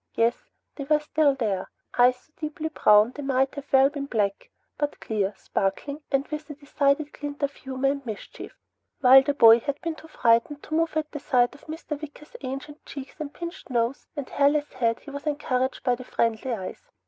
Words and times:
Yes, 0.15 0.49
they 0.75 0.83
were 0.85 0.99
still 0.99 1.35
there. 1.35 1.69
Eyes 1.95 2.15
so 2.15 2.33
deeply 2.35 2.69
brown 2.69 3.11
they 3.11 3.21
might 3.21 3.55
well 3.71 3.83
have 3.83 3.93
been 3.93 4.07
black, 4.07 4.49
but 4.79 4.99
clear, 4.99 5.35
sparkling, 5.37 6.01
and 6.11 6.27
with 6.29 6.49
a 6.49 6.55
decided 6.55 7.13
glint 7.13 7.43
of 7.43 7.53
humor 7.53 7.89
and 7.91 8.03
mischief. 8.03 8.57
While 9.01 9.21
the 9.21 9.35
boy 9.35 9.59
had 9.59 9.79
been 9.81 9.93
too 9.93 10.07
frightened 10.07 10.63
to 10.63 10.73
move 10.73 10.97
at 10.97 11.11
the 11.11 11.19
sight 11.19 11.53
of 11.53 11.67
Mr. 11.67 12.01
Wicker's 12.01 12.35
ancient 12.41 12.83
cheeks, 12.83 13.13
pinched 13.35 13.69
nose, 13.69 14.07
and 14.15 14.27
hairless 14.27 14.73
head, 14.73 15.01
he 15.01 15.11
was 15.11 15.27
encouraged 15.27 15.83
by 15.83 15.93
the 15.93 16.03
friendly 16.03 16.51
eyes. 16.51 16.89